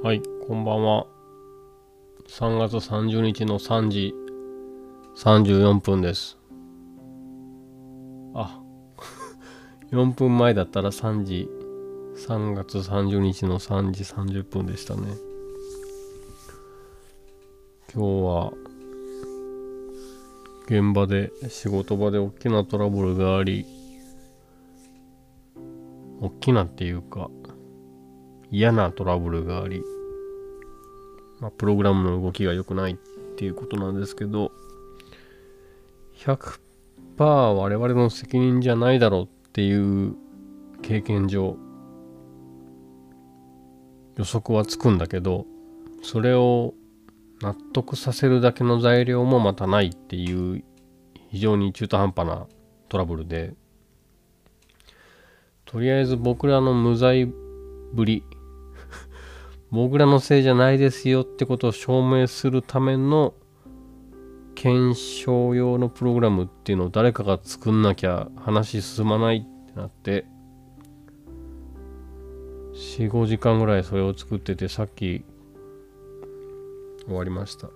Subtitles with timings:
[0.00, 1.08] はい、こんばんは。
[2.28, 4.14] 3月30日の3時
[5.16, 6.38] 34分です。
[8.32, 8.62] あ、
[9.90, 11.48] 4分前だったら3時、
[12.14, 15.00] 3月30日の3時30分でしたね。
[17.92, 18.52] 今日は、
[20.66, 23.66] 現場で、仕事場で大きなトラブルがあり、
[26.20, 27.30] 大きなっていうか、
[28.50, 29.82] 嫌なトラブルがあり、
[31.40, 32.94] まあ、プログラムの動きが良くないっ
[33.36, 34.52] ていうことなんですけど、
[36.16, 36.58] 100%
[37.18, 40.16] 我々の責任じゃないだろうっていう
[40.82, 41.56] 経験上、
[44.16, 45.46] 予測はつくんだけど、
[46.02, 46.74] それを
[47.40, 50.64] 納得させるだけの材料もまたないっていう
[51.30, 52.46] 非常に中途半端な
[52.88, 53.54] トラブルで、
[55.66, 58.24] とりあえず僕らの無罪ぶり
[59.70, 63.34] 僕らのせいじゃないですよってことを証明するための
[64.54, 70.24] 検証用のプログラムっていうのを誰かが作んなきゃ話進まないってなって
[72.74, 75.24] 45時間ぐらいそれを作っててさっき
[77.06, 77.68] 終わりました。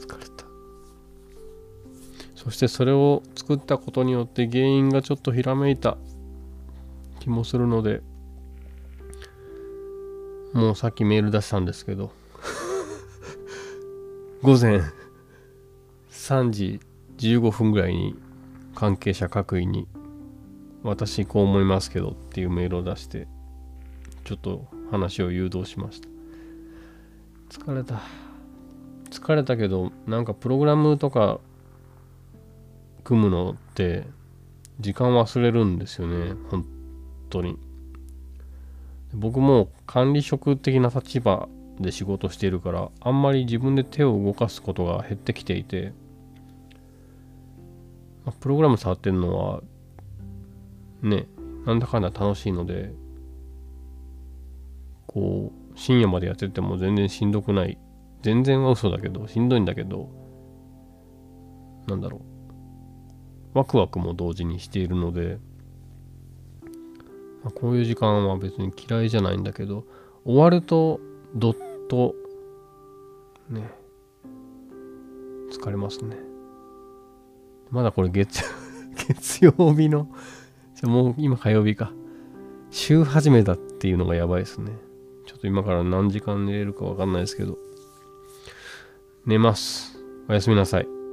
[0.00, 0.44] 疲れた。
[2.34, 5.98] そしてそれを作ったことによって原因がちょっとひらめいた
[7.20, 8.02] 気もするので
[10.54, 12.12] もうさっきメール出したんですけど。
[14.44, 14.82] 午前
[16.10, 16.80] 3時
[17.16, 18.14] 15分ぐらいに
[18.74, 19.88] 関係者各位に
[20.82, 23.26] 私こう思いますけどっていうメールを出して
[24.24, 26.08] ちょっと話を誘導しました。
[27.48, 28.02] 疲れた。
[29.10, 31.40] 疲れたけどなんかプログラムとか
[33.02, 34.04] 組むのって
[34.78, 36.66] 時間忘れるんですよね本
[37.30, 37.58] 当に。
[39.14, 41.48] 僕も管理職的な立場
[41.78, 45.92] で仕事しているからあんまり自分で手を動かすことが減ってきていて、
[48.40, 49.62] プログラム触ってるのは
[51.02, 51.26] ね
[51.66, 52.92] なんだかんだ楽しいので
[55.06, 57.78] こう深夜までやってても全然しんどくない。
[58.22, 60.08] 全然は嘘だけどしんどいんだけど
[61.86, 62.22] なんだろ
[63.54, 63.58] う。
[63.58, 65.38] ワクワクも同時にしているので
[67.44, 69.84] まあこういう時間は別に嫌いじゃないんだけど
[70.24, 70.98] 終わると
[71.34, 71.56] どっ
[71.88, 72.14] と
[73.50, 73.70] ね
[75.52, 76.16] 疲れますね。
[77.70, 78.42] まだこれ月
[79.08, 80.08] 月曜日の
[80.74, 81.92] じゃもう今火曜日か。
[82.70, 84.72] 週始めだっていうのがやばいですね。
[85.26, 87.56] ちょっと今から何時間寝れるかわかんないですけど。
[89.26, 89.96] 寝ます。
[90.28, 91.03] おやすみなさい。